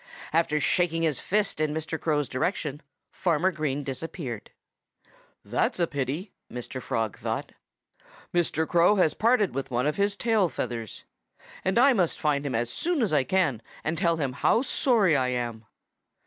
[0.33, 2.01] After shaking his fist in Mr.
[2.01, 4.49] Crow's direction, Farmer Green disappeared.
[5.45, 6.81] "That's a pity," Mr.
[6.81, 7.51] Frog thought.
[8.33, 8.67] "Mr.
[8.67, 11.03] Crow has parted with one of his tail feathers.
[11.63, 15.15] And I must find him as soon as I can and tell him how sorry
[15.15, 15.67] I am."